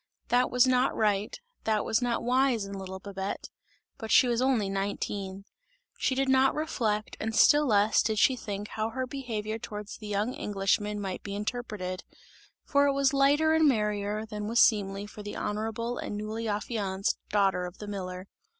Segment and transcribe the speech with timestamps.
[0.29, 3.49] That was not right, that was not wise in little Babette;
[3.99, 5.45] but she was only nineteen!
[5.95, 10.07] She did not reflect and still less did she think how her behaviour towards the
[10.07, 12.03] young Englishman might be interpreted;
[12.65, 17.19] for it was lighter and merrier than was seemly for the honourable and newly affianced
[17.29, 18.27] daughter of the miller.